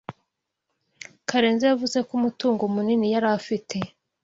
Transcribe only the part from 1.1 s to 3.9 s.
Karenzi yavuze ko umutungo munini yari afite.